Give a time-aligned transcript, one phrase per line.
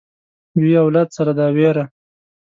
[0.59, 1.83] وي اولاد سره دا وېره